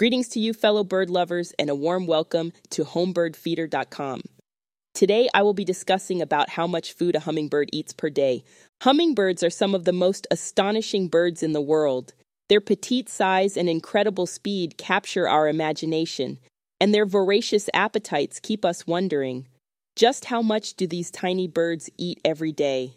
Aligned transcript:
Greetings 0.00 0.28
to 0.28 0.40
you, 0.40 0.54
fellow 0.54 0.82
bird 0.82 1.10
lovers, 1.10 1.52
and 1.58 1.68
a 1.68 1.74
warm 1.74 2.06
welcome 2.06 2.54
to 2.70 2.86
homebirdfeeder.com. 2.86 4.22
Today, 4.94 5.28
I 5.34 5.42
will 5.42 5.52
be 5.52 5.62
discussing 5.62 6.22
about 6.22 6.48
how 6.48 6.66
much 6.66 6.94
food 6.94 7.16
a 7.16 7.20
hummingbird 7.20 7.68
eats 7.70 7.92
per 7.92 8.08
day. 8.08 8.42
Hummingbirds 8.80 9.42
are 9.42 9.50
some 9.50 9.74
of 9.74 9.84
the 9.84 9.92
most 9.92 10.26
astonishing 10.30 11.08
birds 11.08 11.42
in 11.42 11.52
the 11.52 11.60
world. 11.60 12.14
Their 12.48 12.62
petite 12.62 13.10
size 13.10 13.58
and 13.58 13.68
incredible 13.68 14.24
speed 14.24 14.78
capture 14.78 15.28
our 15.28 15.48
imagination, 15.48 16.38
and 16.80 16.94
their 16.94 17.04
voracious 17.04 17.68
appetites 17.74 18.40
keep 18.40 18.64
us 18.64 18.86
wondering 18.86 19.48
just 19.96 20.24
how 20.24 20.40
much 20.40 20.76
do 20.76 20.86
these 20.86 21.10
tiny 21.10 21.46
birds 21.46 21.90
eat 21.98 22.22
every 22.24 22.52
day? 22.52 22.94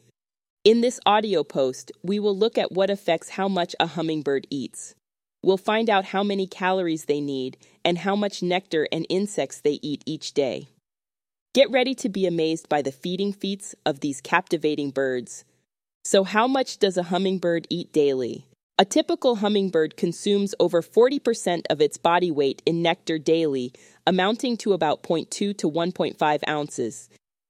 In 0.64 0.80
this 0.80 1.02
audio 1.06 1.44
post, 1.44 1.92
we 2.02 2.18
will 2.18 2.38
look 2.38 2.58
at 2.58 2.72
what 2.72 2.90
affects 2.90 3.28
how 3.28 3.50
much 3.50 3.76
a 3.78 3.88
hummingbird 3.88 4.48
eats. 4.50 4.96
We'll 5.44 5.57
find 5.57 5.89
out 5.89 6.05
how 6.05 6.23
many 6.23 6.48
calories 6.48 7.05
they 7.05 7.20
need 7.20 7.57
and 7.84 8.00
how 8.00 8.16
much 8.16 8.42
nectar 8.42 8.88
and 8.92 9.06
insects 9.10 9.60
they 9.60 9.78
eat 9.82 10.02
each 10.06 10.33
day. 10.33 10.69
Get 11.54 11.69
ready 11.69 11.93
to 11.96 12.10
be 12.10 12.25
amazed 12.25 12.69
by 12.69 12.82
the 12.82 12.92
feeding 12.92 13.33
feats 13.33 13.75
of 13.86 14.00
these 14.00 14.21
captivating 14.21 14.89
birds. 14.89 15.43
So, 16.06 16.24
how 16.24 16.47
much 16.47 16.79
does 16.79 16.97
a 16.97 17.04
hummingbird 17.04 17.68
eat 17.69 17.92
daily? 17.93 18.47
A 18.79 18.86
typical 18.86 19.36
hummingbird 19.36 19.96
consumes 19.96 20.56
over 20.60 20.82
40% 20.82 21.61
of 21.69 21.80
its 21.80 21.97
body 21.97 22.32
weight 22.32 22.64
in 22.66 22.82
nectar 22.82 23.19
daily, 23.19 23.71
amounting 24.07 24.57
to 24.57 24.74
about 24.74 25.04
0.2 25.04 25.30
to 25.30 25.55
1.5 25.55 26.39
ounces. 26.47 27.10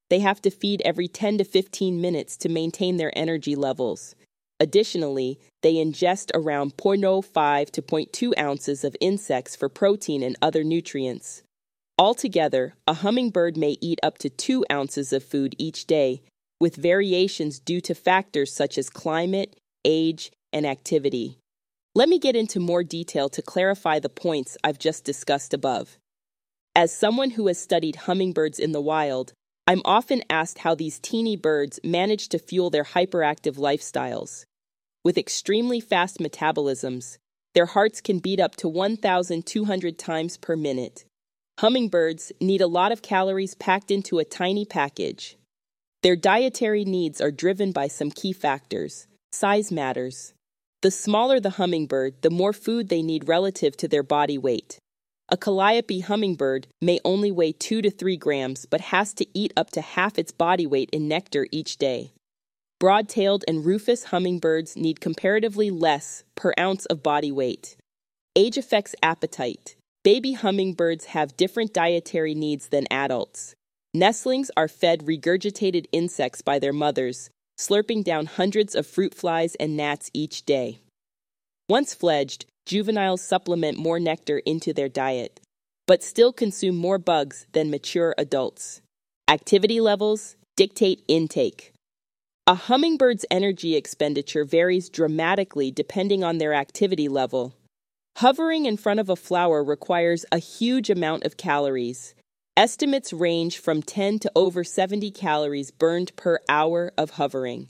They 0.10 0.20
have 0.20 0.42
to 0.42 0.52
feed 0.52 0.82
every 0.84 1.08
10 1.08 1.38
to 1.38 1.44
15 1.46 2.02
minutes 2.02 2.36
to 2.38 2.50
maintain 2.50 2.98
their 2.98 3.18
energy 3.18 3.56
levels. 3.56 4.16
Additionally, 4.60 5.40
they 5.62 5.76
ingest 5.76 6.32
around 6.34 6.78
0.05 6.78 7.70
to 7.72 7.82
0.2 7.82 8.34
ounces 8.40 8.84
of 8.84 8.96
insects 9.02 9.56
for 9.56 9.68
protein 9.68 10.24
and 10.24 10.38
other 10.42 10.64
nutrients. 10.64 11.44
Altogether, 11.98 12.76
a 12.88 12.94
hummingbird 12.94 13.58
may 13.58 13.78
eat 13.82 14.00
up 14.02 14.18
to 14.20 14.30
2 14.30 14.66
ounces 14.72 15.14
of 15.14 15.24
food 15.24 15.56
each 15.58 15.86
day, 15.86 16.22
with 16.60 16.76
variations 16.76 17.60
due 17.60 17.82
to 17.82 17.94
factors 17.94 18.54
such 18.54 18.78
as 18.78 18.90
climate, 18.90 19.60
age, 19.84 20.32
and 20.54 20.66
activity. 20.66 21.38
Let 21.96 22.10
me 22.10 22.18
get 22.18 22.36
into 22.36 22.60
more 22.60 22.84
detail 22.84 23.30
to 23.30 23.42
clarify 23.42 24.00
the 24.00 24.10
points 24.10 24.58
I've 24.64 24.80
just 24.80 25.04
discussed 25.04 25.54
above. 25.54 25.98
As 26.76 26.92
someone 26.92 27.32
who 27.32 27.48
has 27.48 27.60
studied 27.60 27.98
hummingbirds 27.98 28.60
in 28.60 28.72
the 28.72 28.82
wild, 28.82 29.34
I'm 29.68 29.82
often 29.86 30.24
asked 30.30 30.60
how 30.60 30.74
these 30.74 31.00
teeny 31.00 31.38
birds 31.38 31.80
manage 31.84 32.30
to 32.30 32.40
fuel 32.40 32.70
their 32.70 32.84
hyperactive 32.84 33.58
lifestyles. 33.58 34.46
With 35.04 35.18
extremely 35.18 35.82
fast 35.82 36.20
metabolisms, 36.20 37.18
their 37.54 37.66
hearts 37.66 38.00
can 38.00 38.20
beat 38.20 38.40
up 38.40 38.56
to 38.58 38.70
1,200 38.70 40.00
times 40.00 40.38
per 40.38 40.56
minute. 40.56 41.04
Hummingbirds 41.60 42.32
need 42.40 42.62
a 42.62 42.68
lot 42.68 42.94
of 42.94 43.02
calories 43.02 43.54
packed 43.54 43.92
into 43.92 44.20
a 44.20 44.26
tiny 44.26 44.66
package. 44.66 45.38
Their 46.04 46.16
dietary 46.16 46.86
needs 46.86 47.20
are 47.20 47.32
driven 47.32 47.74
by 47.74 47.88
some 47.88 48.12
key 48.12 48.32
factors. 48.32 49.08
Size 49.34 49.72
matters. 49.74 50.34
The 50.82 50.92
smaller 50.92 51.42
the 51.42 51.52
hummingbird, 51.52 52.22
the 52.22 52.30
more 52.30 52.54
food 52.54 52.88
they 52.88 53.02
need 53.02 53.28
relative 53.28 53.76
to 53.78 53.90
their 53.90 54.04
body 54.04 54.38
weight. 54.38 54.80
A 55.30 55.36
calliope 55.36 56.00
hummingbird 56.00 56.68
may 56.82 57.00
only 57.04 57.32
weigh 57.32 57.52
2 57.52 57.82
to 57.82 57.90
3 57.90 58.16
grams 58.18 58.66
but 58.66 58.82
has 58.82 59.14
to 59.16 59.28
eat 59.34 59.52
up 59.58 59.70
to 59.72 59.82
half 59.82 60.18
its 60.18 60.32
body 60.32 60.66
weight 60.66 60.90
in 60.92 61.08
nectar 61.08 61.48
each 61.52 61.78
day. 61.78 62.14
Broad 62.84 63.08
tailed 63.08 63.46
and 63.48 63.64
rufous 63.64 64.04
hummingbirds 64.04 64.76
need 64.76 65.00
comparatively 65.00 65.72
less 65.72 66.26
per 66.36 66.54
ounce 66.60 66.86
of 66.88 67.02
body 67.02 67.32
weight. 67.32 67.78
Age 68.36 68.58
affects 68.58 68.94
appetite. 69.02 69.78
Baby 70.04 70.34
hummingbirds 70.34 71.06
have 71.06 71.38
different 71.38 71.74
dietary 71.74 72.36
needs 72.36 72.68
than 72.68 72.86
adults. 72.92 73.56
Nestlings 73.94 74.52
are 74.58 74.68
fed 74.68 75.06
regurgitated 75.06 75.86
insects 75.94 76.42
by 76.42 76.60
their 76.60 76.74
mothers, 76.74 77.30
slurping 77.58 78.04
down 78.04 78.26
hundreds 78.26 78.76
of 78.76 78.86
fruit 78.86 79.16
flies 79.16 79.56
and 79.62 79.78
gnats 79.78 80.12
each 80.14 80.44
day. 80.46 80.82
Once 81.70 81.94
fledged, 81.94 82.48
juveniles 82.66 83.22
supplement 83.22 83.78
more 83.78 83.98
nectar 83.98 84.40
into 84.40 84.74
their 84.74 84.90
diet, 84.90 85.40
but 85.88 86.04
still 86.04 86.34
consume 86.34 86.76
more 86.76 86.98
bugs 86.98 87.46
than 87.54 87.72
mature 87.72 88.14
adults. 88.18 88.82
Activity 89.30 89.80
levels 89.80 90.36
dictate 90.58 91.02
intake. 91.08 91.73
A 92.46 92.56
hummingbird's 92.56 93.26
energy 93.32 93.78
expenditure 93.78 94.44
varies 94.44 94.90
dramatically 94.90 95.72
depending 95.72 96.26
on 96.26 96.40
their 96.40 96.54
activity 96.54 97.08
level. 97.08 97.56
Hovering 98.18 98.66
in 98.66 98.76
front 98.76 99.00
of 99.00 99.08
a 99.08 99.16
flower 99.16 99.64
requires 99.64 100.26
a 100.30 100.40
huge 100.40 100.90
amount 100.90 101.24
of 101.24 101.38
calories. 101.38 102.16
Estimates 102.58 103.14
range 103.14 103.60
from 103.60 103.82
10 103.82 104.20
to 104.20 104.32
over 104.36 104.66
70 104.66 105.10
calories 105.12 105.72
burned 105.72 106.14
per 106.18 106.38
hour 106.50 106.92
of 106.98 107.12
hovering. 107.12 107.70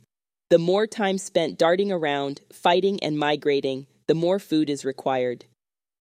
The 0.50 0.57
more 0.57 0.88
time 0.88 1.19
spent 1.19 1.59
darting 1.59 1.91
around, 1.91 2.41
fighting, 2.51 3.00
and 3.03 3.16
migrating, 3.16 3.85
the 4.07 4.16
more 4.16 4.40
food 4.40 4.72
is 4.72 4.84
required. 4.84 5.45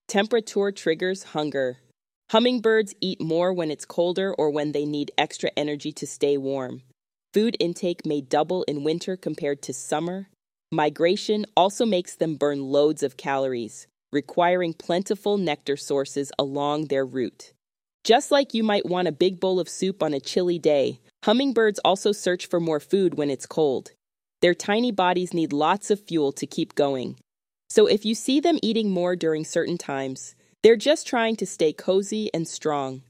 Temperature 0.08 0.72
triggers 0.72 1.24
hunger. 1.24 1.80
Hummingbirds 2.30 2.94
eat 3.02 3.20
more 3.20 3.52
when 3.52 3.72
it's 3.72 3.86
colder 3.86 4.32
or 4.32 4.52
when 4.52 4.74
they 4.74 4.86
need 4.86 5.12
extra 5.18 5.50
energy 5.58 5.92
to 5.94 6.06
stay 6.06 6.38
warm. 6.38 6.84
Food 7.32 7.56
intake 7.60 8.08
may 8.08 8.22
double 8.22 8.64
in 8.64 8.84
winter 8.84 9.16
compared 9.16 9.62
to 9.64 9.74
summer. 9.74 10.30
Migration 10.72 11.46
also 11.56 11.86
makes 11.86 12.16
them 12.16 12.36
burn 12.36 12.64
loads 12.64 13.04
of 13.04 13.18
calories, 13.18 13.86
requiring 14.12 14.74
plentiful 14.74 15.38
nectar 15.38 15.78
sources 15.78 16.32
along 16.40 16.86
their 16.86 17.06
route. 17.06 17.54
Just 18.04 18.32
like 18.32 18.56
you 18.56 18.64
might 18.64 18.88
want 18.88 19.08
a 19.08 19.12
big 19.12 19.40
bowl 19.40 19.60
of 19.60 19.70
soup 19.70 20.02
on 20.02 20.16
a 20.16 20.20
chilly 20.20 20.58
day, 20.58 21.00
hummingbirds 21.24 21.80
also 21.86 22.12
search 22.12 22.48
for 22.48 22.60
more 22.60 22.80
food 22.80 23.14
when 23.14 23.30
it's 23.30 23.46
cold. 23.46 23.92
Their 24.42 24.56
tiny 24.56 24.92
bodies 24.92 25.32
need 25.32 25.54
lots 25.54 25.92
of 25.92 26.00
fuel 26.00 26.32
to 26.32 26.48
keep 26.48 26.74
going. 26.74 27.18
So 27.70 27.86
if 27.86 28.06
you 28.06 28.16
see 28.16 28.40
them 28.40 28.58
eating 28.64 28.90
more 28.90 29.16
during 29.16 29.46
certain 29.46 29.78
times, 29.78 30.34
they're 30.64 30.76
just 30.76 31.06
trying 31.06 31.36
to 31.36 31.46
stay 31.46 31.74
cozy 31.74 32.32
and 32.34 32.48
strong. 32.48 33.04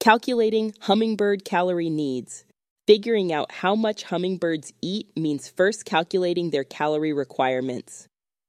Calculating 0.00 0.74
hummingbird 0.80 1.46
calorie 1.46 1.88
needs. 1.88 2.43
Figuring 2.86 3.32
out 3.32 3.50
how 3.50 3.74
much 3.74 4.02
hummingbirds 4.02 4.74
eat 4.82 5.08
means 5.16 5.48
first 5.48 5.86
calculating 5.86 6.50
their 6.50 6.64
calorie 6.64 7.14
requirements. 7.14 8.08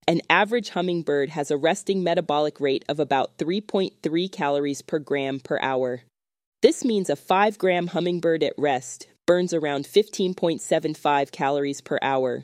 An 0.09 0.19
average 0.29 0.71
hummingbird 0.71 1.29
has 1.29 1.51
a 1.51 1.57
resting 1.57 2.03
metabolic 2.03 2.59
rate 2.59 2.83
of 2.89 2.99
about 2.99 3.37
3.3 3.37 4.29
calories 4.29 4.81
per 4.81 4.99
gram 4.99 5.39
per 5.39 5.57
hour. 5.61 6.01
This 6.61 6.83
means 6.83 7.09
a 7.09 7.15
5 7.15 7.57
gram 7.57 7.87
hummingbird 7.87 8.43
at 8.43 8.53
rest 8.57 9.07
burns 9.25 9.53
around 9.53 9.85
15.75 9.85 11.31
calories 11.31 11.79
per 11.79 11.97
hour. 12.01 12.43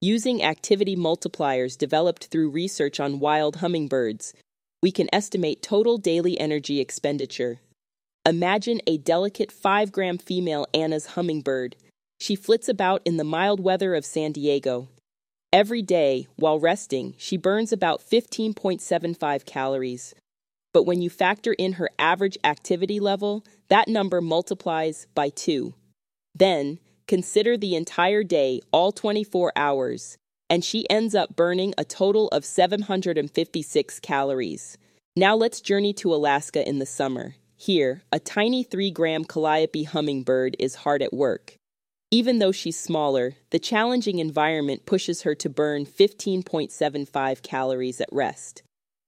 Using 0.00 0.42
activity 0.42 0.96
multipliers 0.96 1.76
developed 1.76 2.28
through 2.28 2.48
research 2.48 2.98
on 2.98 3.20
wild 3.20 3.56
hummingbirds, 3.56 4.32
we 4.82 4.90
can 4.90 5.08
estimate 5.12 5.62
total 5.62 5.98
daily 5.98 6.40
energy 6.40 6.80
expenditure. 6.80 7.60
Imagine 8.26 8.80
a 8.88 8.98
delicate 8.98 9.52
5 9.52 9.92
gram 9.92 10.18
female 10.18 10.66
Anna's 10.74 11.06
hummingbird. 11.06 11.76
She 12.18 12.34
flits 12.34 12.68
about 12.68 13.00
in 13.04 13.18
the 13.18 13.22
mild 13.22 13.60
weather 13.60 13.94
of 13.94 14.04
San 14.04 14.32
Diego. 14.32 14.88
Every 15.52 15.80
day, 15.80 16.26
while 16.34 16.58
resting, 16.58 17.14
she 17.18 17.36
burns 17.36 17.72
about 17.72 18.00
15.75 18.00 19.44
calories. 19.46 20.12
But 20.74 20.82
when 20.82 21.00
you 21.00 21.08
factor 21.08 21.52
in 21.52 21.74
her 21.74 21.88
average 22.00 22.36
activity 22.42 22.98
level, 22.98 23.44
that 23.68 23.86
number 23.86 24.20
multiplies 24.20 25.06
by 25.14 25.28
2. 25.28 25.72
Then, 26.34 26.80
consider 27.06 27.56
the 27.56 27.76
entire 27.76 28.24
day, 28.24 28.60
all 28.72 28.90
24 28.90 29.52
hours, 29.54 30.18
and 30.50 30.64
she 30.64 30.90
ends 30.90 31.14
up 31.14 31.36
burning 31.36 31.74
a 31.78 31.84
total 31.84 32.26
of 32.30 32.44
756 32.44 34.00
calories. 34.00 34.76
Now 35.14 35.36
let's 35.36 35.60
journey 35.60 35.92
to 35.92 36.12
Alaska 36.12 36.68
in 36.68 36.80
the 36.80 36.86
summer. 36.86 37.36
Here, 37.56 38.02
a 38.12 38.18
tiny 38.18 38.62
3 38.62 38.90
gram 38.90 39.24
calliope 39.24 39.84
hummingbird 39.84 40.56
is 40.58 40.74
hard 40.76 41.02
at 41.02 41.14
work. 41.14 41.56
Even 42.10 42.38
though 42.38 42.52
she's 42.52 42.78
smaller, 42.78 43.34
the 43.50 43.58
challenging 43.58 44.18
environment 44.18 44.86
pushes 44.86 45.22
her 45.22 45.34
to 45.36 45.48
burn 45.48 45.86
15.75 45.86 47.42
calories 47.42 48.00
at 48.00 48.08
rest. 48.12 48.62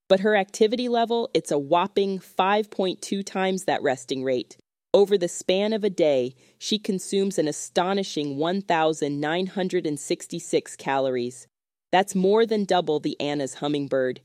But 0.09 0.19
her 0.21 0.35
activity 0.35 0.89
level, 0.89 1.29
it's 1.33 1.51
a 1.51 1.59
whopping 1.59 2.19
5.2 2.19 3.23
times 3.23 3.65
that 3.65 3.83
resting 3.83 4.23
rate. 4.23 4.57
Over 4.93 5.17
the 5.17 5.27
span 5.27 5.71
of 5.71 5.83
a 5.83 5.91
day, 5.91 6.33
she 6.57 6.79
consumes 6.79 7.37
an 7.37 7.47
astonishing 7.47 8.37
1,966 8.37 10.75
calories. 10.75 11.47
That's 11.91 12.15
more 12.15 12.47
than 12.47 12.65
double 12.65 12.99
the 12.99 13.19
Anna's 13.21 13.53
hummingbird. 13.55 14.21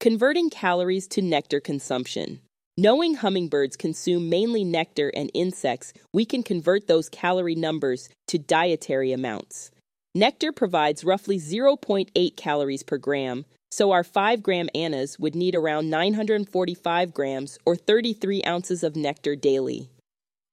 Converting 0.00 0.50
calories 0.50 1.08
to 1.08 1.20
nectar 1.22 1.60
consumption. 1.60 2.40
Knowing 2.80 3.16
hummingbirds 3.16 3.76
consume 3.76 4.28
mainly 4.28 4.62
nectar 4.62 5.10
and 5.16 5.32
insects, 5.34 5.92
we 6.12 6.24
can 6.24 6.44
convert 6.44 6.86
those 6.86 7.08
calorie 7.08 7.56
numbers 7.56 8.08
to 8.28 8.38
dietary 8.38 9.10
amounts. 9.10 9.72
Nectar 10.14 10.52
provides 10.52 11.02
roughly 11.02 11.40
0.8 11.40 12.36
calories 12.36 12.84
per 12.84 12.96
gram, 12.96 13.44
So 13.72 13.90
our 13.90 14.04
5 14.04 14.44
gram 14.44 14.68
Anna's 14.76 15.18
would 15.18 15.34
need 15.34 15.56
around 15.56 15.90
945 15.90 17.12
grams 17.12 17.58
or 17.66 17.74
33 17.74 18.44
ounces 18.44 18.84
of 18.84 18.94
nectar 18.94 19.34
daily. 19.34 19.90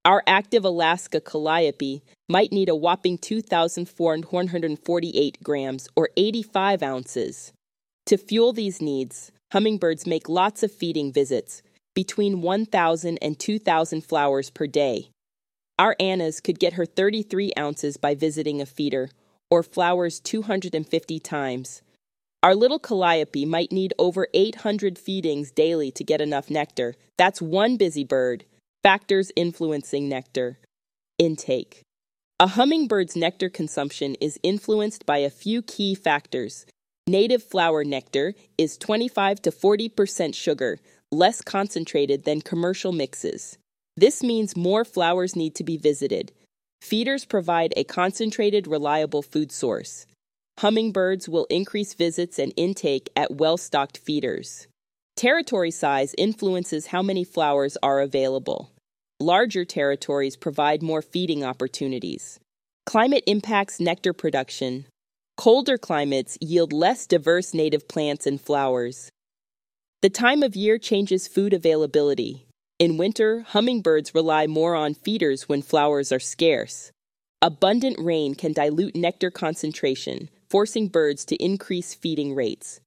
Our 0.03 0.23
active 0.25 0.65
Alaska 0.65 1.21
calliope 1.21 2.01
might 2.27 2.51
need 2.51 2.69
a 2.69 2.75
whopping 2.75 3.19
2,448 3.19 5.43
grams 5.43 5.87
or 5.95 6.09
85 6.17 6.81
ounces. 6.81 7.53
To 8.07 8.17
fuel 8.17 8.51
these 8.51 8.81
needs, 8.81 9.31
hummingbirds 9.51 10.07
make 10.07 10.27
lots 10.27 10.63
of 10.63 10.71
feeding 10.71 11.13
visits, 11.13 11.61
between 11.95 12.41
1,000 12.41 13.17
and 13.21 13.39
2,000 13.39 14.01
flowers 14.01 14.51
per 14.51 14.67
day. 14.67 15.09
Our 15.79 15.95
Anna's 15.99 16.39
could 16.39 16.59
get 16.59 16.73
her 16.73 16.85
33 16.85 17.53
ounces 17.57 17.97
by 17.97 18.13
visiting 18.13 18.61
a 18.61 18.65
feeder, 18.65 19.09
or 19.49 19.63
flowers 19.63 20.19
250 20.19 21.19
times. 21.19 21.81
Our 22.43 22.53
little 22.53 22.77
calliope 22.77 23.45
might 23.45 23.71
need 23.71 23.93
over 23.97 24.27
800 24.33 24.99
feedings 24.99 25.49
daily 25.49 25.89
to 25.91 26.03
get 26.03 26.21
enough 26.21 26.51
nectar. 26.51 26.93
That's 27.17 27.41
one 27.41 27.75
busy 27.75 28.03
bird. 28.03 28.45
Factors 28.83 29.31
influencing 29.35 30.07
nectar. 30.07 30.59
Intake. 31.17 31.81
A 32.39 32.47
hummingbird's 32.47 33.15
nectar 33.15 33.49
consumption 33.49 34.15
is 34.21 34.39
influenced 34.43 35.05
by 35.05 35.19
a 35.19 35.29
few 35.29 35.61
key 35.61 35.95
factors. 35.95 36.65
Native 37.07 37.41
flower 37.41 37.83
nectar 37.83 38.33
is 38.57 38.77
25 38.77 39.41
to 39.43 39.51
40% 39.51 40.35
sugar, 40.35 40.79
less 41.15 41.41
concentrated 41.41 42.25
than 42.25 42.41
commercial 42.41 42.91
mixes. 42.91 43.57
This 43.97 44.21
means 44.21 44.57
more 44.57 44.83
flowers 44.83 45.35
need 45.35 45.55
to 45.55 45.63
be 45.63 45.77
visited. 45.77 46.31
Feeders 46.81 47.25
provide 47.25 47.73
a 47.75 47.83
concentrated, 47.83 48.67
reliable 48.67 49.21
food 49.21 49.51
source. 49.51 50.05
Hummingbirds 50.59 51.27
will 51.27 51.47
increase 51.49 51.93
visits 51.93 52.37
and 52.37 52.53
intake 52.55 53.09
at 53.15 53.31
well 53.31 53.57
stocked 53.57 53.97
feeders. 53.97 54.67
Territory 55.15 55.71
size 55.71 56.13
influences 56.17 56.87
how 56.87 57.01
many 57.01 57.23
flowers 57.23 57.77
are 57.81 58.01
available. 58.01 58.71
Larger 59.19 59.63
territories 59.63 60.35
provide 60.35 60.83
more 60.83 61.01
feeding 61.01 61.43
opportunities. 61.43 62.39
Climate 62.85 63.23
impacts 63.25 63.79
nectar 63.79 64.13
production. 64.13 64.85
Colder 65.37 65.77
climates 65.77 66.37
yield 66.41 66.71
less 66.71 67.07
diverse 67.07 67.53
native 67.53 67.87
plants 67.87 68.27
and 68.27 68.39
flowers. 68.39 69.09
The 70.05 70.09
time 70.11 70.43
of 70.43 70.55
year 70.55 70.77
changes 70.77 71.27
food 71.27 71.51
availability. 71.51 72.45
In 72.77 72.97
winter, 72.97 73.39
hummingbirds 73.39 74.13
rely 74.13 74.45
more 74.45 74.75
on 74.75 74.93
feeders 74.93 75.49
when 75.49 75.63
flowers 75.63 76.11
are 76.11 76.19
scarce. 76.19 76.91
Abundant 77.41 77.97
rain 77.97 78.35
can 78.35 78.53
dilute 78.53 78.95
nectar 78.95 79.31
concentration, 79.31 80.29
forcing 80.47 80.89
birds 80.89 81.25
to 81.25 81.35
increase 81.43 81.95
feeding 81.95 82.35
rates. 82.35 82.81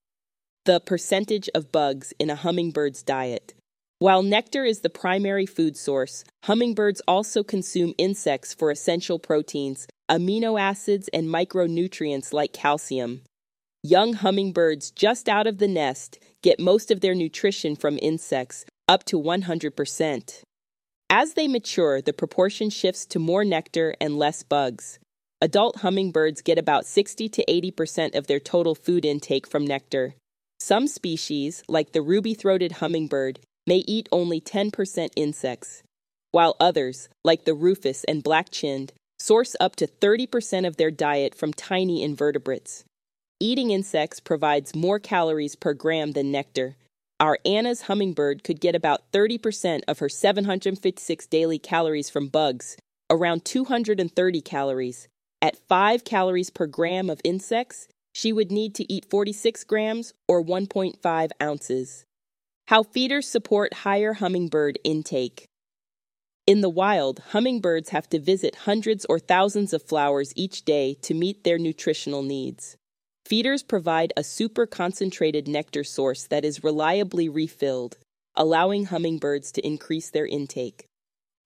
The 0.64 0.78
percentage 0.78 1.50
of 1.56 1.72
bugs 1.72 2.14
in 2.20 2.30
a 2.30 2.36
hummingbird's 2.36 3.02
diet. 3.02 3.52
While 3.98 4.22
nectar 4.22 4.64
is 4.64 4.82
the 4.82 4.88
primary 4.88 5.44
food 5.44 5.76
source, 5.76 6.22
hummingbirds 6.44 7.02
also 7.08 7.42
consume 7.42 7.94
insects 7.98 8.54
for 8.54 8.70
essential 8.70 9.18
proteins, 9.18 9.88
amino 10.08 10.56
acids, 10.60 11.08
and 11.12 11.26
micronutrients 11.26 12.32
like 12.32 12.52
calcium. 12.52 13.22
Young 13.82 14.12
hummingbirds 14.12 14.92
just 14.92 15.28
out 15.28 15.48
of 15.48 15.58
the 15.58 15.66
nest 15.66 16.20
get 16.42 16.60
most 16.60 16.90
of 16.90 17.00
their 17.00 17.14
nutrition 17.14 17.76
from 17.76 17.98
insects, 18.00 18.64
up 18.88 19.04
to 19.04 19.20
100%. 19.20 20.42
As 21.10 21.34
they 21.34 21.48
mature, 21.48 22.00
the 22.02 22.12
proportion 22.12 22.70
shifts 22.70 23.06
to 23.06 23.18
more 23.18 23.44
nectar 23.44 23.94
and 24.00 24.18
less 24.18 24.42
bugs. 24.42 24.98
Adult 25.40 25.76
hummingbirds 25.76 26.42
get 26.42 26.58
about 26.58 26.84
60 26.84 27.28
to 27.28 27.44
80% 27.46 28.14
of 28.14 28.26
their 28.26 28.40
total 28.40 28.74
food 28.74 29.04
intake 29.04 29.46
from 29.46 29.66
nectar. 29.66 30.14
Some 30.60 30.86
species, 30.86 31.62
like 31.68 31.92
the 31.92 32.02
ruby 32.02 32.34
throated 32.34 32.72
hummingbird, 32.72 33.38
may 33.66 33.84
eat 33.86 34.08
only 34.10 34.40
10% 34.40 35.10
insects, 35.14 35.82
while 36.30 36.56
others, 36.58 37.08
like 37.24 37.44
the 37.44 37.54
rufous 37.54 38.04
and 38.04 38.22
black 38.22 38.50
chinned, 38.50 38.92
source 39.18 39.56
up 39.60 39.76
to 39.76 39.86
30% 39.86 40.66
of 40.66 40.76
their 40.76 40.90
diet 40.90 41.34
from 41.34 41.52
tiny 41.52 42.02
invertebrates. 42.02 42.84
Eating 43.40 43.70
insects 43.70 44.18
provides 44.18 44.74
more 44.74 44.98
calories 44.98 45.54
per 45.54 45.72
gram 45.72 46.10
than 46.10 46.32
nectar. 46.32 46.76
Our 47.20 47.38
Anna's 47.44 47.82
hummingbird 47.82 48.42
could 48.42 48.60
get 48.60 48.74
about 48.74 49.12
30% 49.12 49.82
of 49.86 50.00
her 50.00 50.08
756 50.08 51.26
daily 51.28 51.58
calories 51.60 52.10
from 52.10 52.26
bugs, 52.26 52.76
around 53.08 53.44
230 53.44 54.40
calories. 54.40 55.06
At 55.40 55.56
5 55.56 56.02
calories 56.02 56.50
per 56.50 56.66
gram 56.66 57.08
of 57.08 57.20
insects, 57.22 57.86
she 58.12 58.32
would 58.32 58.50
need 58.50 58.74
to 58.74 58.92
eat 58.92 59.08
46 59.08 59.62
grams 59.62 60.14
or 60.26 60.44
1.5 60.44 61.30
ounces. 61.40 62.04
How 62.66 62.82
feeders 62.82 63.28
support 63.28 63.72
higher 63.72 64.14
hummingbird 64.14 64.80
intake. 64.82 65.46
In 66.48 66.60
the 66.60 66.68
wild, 66.68 67.20
hummingbirds 67.30 67.90
have 67.90 68.08
to 68.08 68.18
visit 68.18 68.64
hundreds 68.66 69.06
or 69.08 69.20
thousands 69.20 69.72
of 69.72 69.84
flowers 69.84 70.32
each 70.34 70.64
day 70.64 70.94
to 71.02 71.14
meet 71.14 71.44
their 71.44 71.58
nutritional 71.58 72.24
needs. 72.24 72.76
Feeders 73.28 73.62
provide 73.62 74.14
a 74.16 74.24
super 74.24 74.64
concentrated 74.64 75.46
nectar 75.46 75.84
source 75.84 76.26
that 76.28 76.46
is 76.46 76.64
reliably 76.64 77.28
refilled, 77.28 77.98
allowing 78.34 78.86
hummingbirds 78.86 79.52
to 79.52 79.66
increase 79.66 80.08
their 80.08 80.26
intake. 80.26 80.86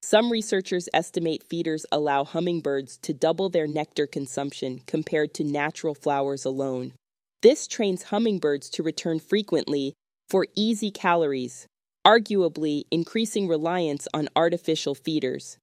Some 0.01 0.31
researchers 0.31 0.87
estimate 0.93 1.43
feeders 1.43 1.85
allow 1.91 2.23
hummingbirds 2.23 2.95
to 2.99 3.13
double 3.13 3.49
their 3.49 3.67
nectar 3.67 4.07
consumption 4.07 4.79
compared 4.87 5.33
to 5.33 5.43
natural 5.43 5.93
flowers 5.93 6.45
alone. 6.45 6.93
This 7.41 7.67
trains 7.67 8.03
hummingbirds 8.03 8.69
to 8.69 8.83
return 8.83 9.19
frequently 9.19 9.93
for 10.29 10.47
easy 10.55 10.89
calories, 10.89 11.67
arguably 12.07 12.83
increasing 12.91 13.49
reliance 13.49 14.07
on 14.13 14.29
artificial 14.37 14.95
feeders. 14.95 15.57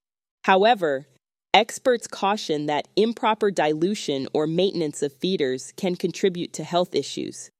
However, 0.44 1.06
experts 1.54 2.06
caution 2.06 2.66
that 2.66 2.88
improper 2.96 3.50
dilution 3.50 4.28
or 4.32 4.46
maintenance 4.46 5.02
of 5.02 5.12
feeders 5.12 5.72
can 5.76 5.96
contribute 5.96 6.52
to 6.52 6.64
health 6.64 6.94
issues. 6.94 7.50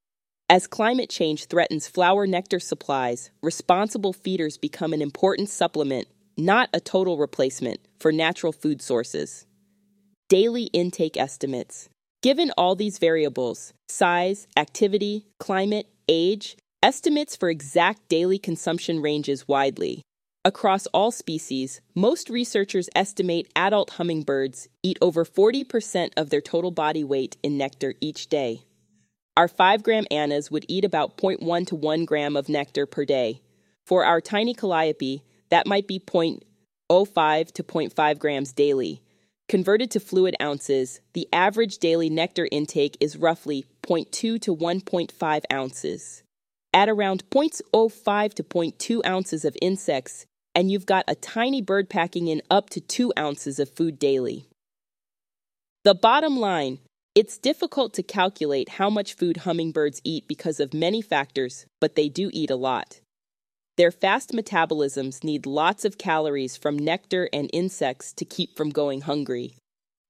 As 0.49 0.67
climate 0.67 1.11
change 1.11 1.47
threatens 1.47 1.87
flower 1.87 2.27
nectar 2.27 2.61
supplies, 2.61 3.31
responsible 3.43 4.13
feeders 4.13 4.57
become 4.59 4.93
an 4.93 5.03
important 5.03 5.49
supplement, 5.49 6.09
not 6.37 6.69
a 6.73 6.81
total 6.81 7.19
replacement, 7.19 7.81
for 7.99 8.13
natural 8.13 8.53
food 8.53 8.83
sources. 8.83 9.47
Daily 10.29 10.65
intake 10.73 11.17
estimates. 11.17 11.89
Given 12.23 12.53
all 12.57 12.75
these 12.75 12.99
variables 12.99 13.73
size, 13.89 14.47
activity, 14.57 15.27
climate, 15.39 15.87
age 16.09 16.57
Estimates 16.83 17.37
for 17.37 17.51
exact 17.51 18.09
daily 18.09 18.39
consumption 18.39 19.03
ranges 19.03 19.47
widely. 19.47 20.01
Across 20.43 20.87
all 20.95 21.11
species, 21.11 21.83
most 21.95 22.31
researchers 22.31 22.89
estimate 22.97 23.53
adult 23.55 23.91
hummingbirds 23.91 24.69
eat 24.83 24.97
over 25.03 25.27
40% 25.27 26.13
of 26.17 26.31
their 26.31 26.41
total 26.41 26.71
body 26.71 27.05
weight 27.05 27.37
in 27.43 27.59
nectar 27.59 27.93
each 28.01 28.29
day. 28.29 28.63
Our 29.37 29.49
5 29.49 29.83
gram 29.83 30.07
Anna's 30.11 30.51
would 30.51 30.65
eat 30.67 30.83
about 30.83 31.19
0.1 31.19 31.67
to 31.67 31.77
1 31.77 32.05
gram 32.07 32.37
of 32.37 32.49
nectar 32.49 32.87
per 32.87 33.05
day. 33.05 33.43
For 33.85 34.03
our 34.07 34.23
tiny 34.23 34.55
calliope, 34.55 35.23
that 35.51 35.67
might 35.67 35.87
be 35.87 36.01
0.05 36.01 37.53
to 37.53 37.63
0.5 37.63 38.19
grams 38.19 38.53
daily. 38.55 39.03
Converted 39.47 39.91
to 39.91 40.01
fluid 40.01 40.37
ounces, 40.41 41.03
the 41.13 41.29
average 41.35 41.77
daily 41.77 42.09
nectar 42.09 42.49
intake 42.51 42.97
is 42.99 43.19
roughly 43.19 43.67
0.2 43.83 44.41
to 44.41 44.57
1.5 44.57 45.43
ounces. 45.53 46.23
At 46.73 46.89
around 46.89 47.29
0.05 47.29 48.35
to 48.35 48.43
0.2 48.43 49.01
ounces 49.05 49.45
of 49.45 49.57
insects, 49.61 50.27
and 50.55 50.71
you've 50.71 50.87
got 50.87 51.05
a 51.09 51.15
tiny 51.15 51.63
bird 51.63 51.89
packing 51.89 52.29
in 52.29 52.43
up 52.51 52.71
to 52.71 52.81
2 52.81 53.13
ounces 53.19 53.59
of 53.59 53.71
food 53.71 53.99
daily. 53.99 54.47
The 55.85 55.95
bottom 55.95 56.39
line 56.39 56.79
it's 57.15 57.39
difficult 57.39 57.93
to 57.95 58.05
calculate 58.05 58.69
how 58.69 58.89
much 58.89 59.15
food 59.15 59.39
hummingbirds 59.39 60.01
eat 60.05 60.29
because 60.29 60.61
of 60.61 60.73
many 60.73 61.03
factors, 61.03 61.67
but 61.81 61.97
they 61.97 62.09
do 62.09 62.31
eat 62.33 62.51
a 62.51 62.57
lot. 62.57 63.01
Their 63.77 63.91
fast 63.91 64.31
metabolisms 64.31 65.25
need 65.25 65.45
lots 65.45 65.85
of 65.85 65.99
calories 65.99 66.57
from 66.57 66.79
nectar 66.79 67.29
and 67.33 67.51
insects 67.53 68.13
to 68.13 68.25
keep 68.25 68.57
from 68.57 68.71
going 68.71 69.01
hungry. 69.01 69.57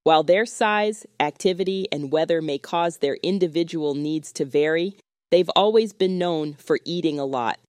While 0.04 0.24
their 0.24 0.44
size, 0.44 1.06
activity, 1.18 1.88
and 1.90 2.12
weather 2.12 2.42
may 2.42 2.58
cause 2.58 2.98
their 2.98 3.16
individual 3.22 3.94
needs 3.94 4.30
to 4.32 4.44
vary, 4.44 4.96
They've 5.30 5.50
always 5.54 5.92
been 5.92 6.18
known 6.18 6.54
for 6.54 6.78
eating 6.84 7.18
a 7.18 7.24
lot. 7.24 7.60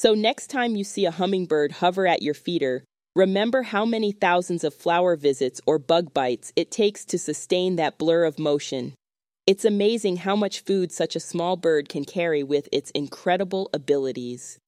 So, 0.00 0.14
next 0.14 0.46
time 0.46 0.76
you 0.76 0.84
see 0.84 1.06
a 1.06 1.10
hummingbird 1.10 1.72
hover 1.72 2.06
at 2.06 2.22
your 2.22 2.32
feeder, 2.32 2.84
remember 3.16 3.62
how 3.62 3.84
many 3.84 4.12
thousands 4.12 4.62
of 4.62 4.72
flower 4.72 5.16
visits 5.16 5.60
or 5.66 5.80
bug 5.80 6.14
bites 6.14 6.52
it 6.54 6.70
takes 6.70 7.04
to 7.06 7.18
sustain 7.18 7.74
that 7.74 7.98
blur 7.98 8.24
of 8.24 8.38
motion. 8.38 8.94
It's 9.44 9.64
amazing 9.64 10.18
how 10.18 10.36
much 10.36 10.60
food 10.60 10.92
such 10.92 11.16
a 11.16 11.26
small 11.32 11.56
bird 11.56 11.88
can 11.88 12.04
carry 12.04 12.44
with 12.44 12.68
its 12.70 12.92
incredible 12.92 13.70
abilities. 13.74 14.60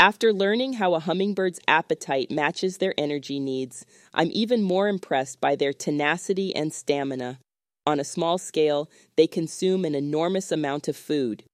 After 0.00 0.32
learning 0.32 0.72
how 0.72 0.94
a 0.94 1.00
hummingbird's 1.00 1.60
appetite 1.68 2.32
matches 2.32 2.78
their 2.78 2.94
energy 2.98 3.38
needs, 3.38 3.86
I'm 4.12 4.30
even 4.32 4.64
more 4.64 4.88
impressed 4.88 5.40
by 5.40 5.54
their 5.54 5.72
tenacity 5.72 6.56
and 6.56 6.74
stamina. 6.74 7.38
On 7.86 8.00
a 8.00 8.04
small 8.04 8.36
scale, 8.36 8.90
they 9.16 9.28
consume 9.28 9.84
an 9.84 9.94
enormous 9.94 10.50
amount 10.50 10.88
of 10.88 10.96
food. 10.96 11.44